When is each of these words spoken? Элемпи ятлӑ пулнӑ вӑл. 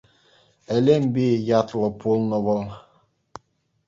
Элемпи 0.75 1.27
ятлӑ 1.59 1.81
пулнӑ 1.99 2.39
вӑл. 2.45 2.63